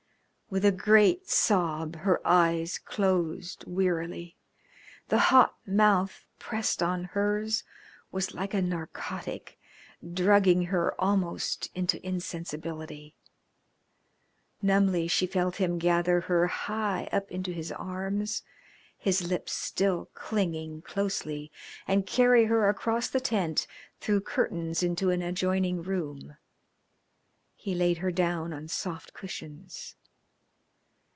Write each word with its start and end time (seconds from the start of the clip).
With 0.53 0.65
a 0.65 0.71
great 0.73 1.29
sob 1.29 1.95
her 1.95 2.19
eyes 2.27 2.77
closed 2.77 3.63
wearily, 3.67 4.35
the 5.07 5.17
hot 5.31 5.55
mouth 5.65 6.25
pressed 6.39 6.83
on 6.83 7.05
hers 7.05 7.63
was 8.11 8.33
like 8.33 8.53
a 8.53 8.61
narcotic, 8.61 9.57
drugging 10.13 10.63
her 10.65 10.93
almost 10.99 11.69
into 11.73 12.05
insensibility. 12.05 13.15
Numbly 14.61 15.07
she 15.07 15.25
felt 15.25 15.55
him 15.55 15.77
gather 15.77 16.19
her 16.19 16.47
high 16.47 17.07
up 17.13 17.31
into 17.31 17.53
his 17.53 17.71
arms, 17.71 18.43
his 18.97 19.25
lips 19.25 19.53
still 19.53 20.09
clinging 20.13 20.81
closely, 20.81 21.49
and 21.87 22.05
carry 22.05 22.43
her 22.47 22.67
across 22.67 23.07
the 23.09 23.21
tent 23.21 23.67
through 24.01 24.19
curtains 24.19 24.83
into 24.83 25.11
an 25.11 25.21
adjoining 25.21 25.81
room. 25.81 26.35
He 27.55 27.73
laid 27.73 27.99
her 27.99 28.11
down 28.11 28.51
on 28.51 28.67
soft 28.67 29.13
cushions. 29.13 29.95